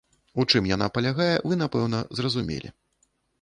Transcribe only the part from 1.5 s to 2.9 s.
вы, напэўна, зразумелі.